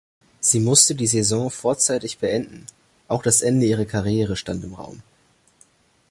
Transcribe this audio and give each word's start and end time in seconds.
Sie 0.39 0.59
musste 0.59 0.95
die 0.95 1.05
Saison 1.05 1.51
vorzeitig 1.51 2.17
beenden; 2.17 2.65
auch 3.07 3.21
das 3.21 3.43
Ende 3.43 3.67
ihrer 3.67 3.85
Karriere 3.85 4.35
stand 4.35 4.63
im 4.63 4.73
Raum. 4.73 5.03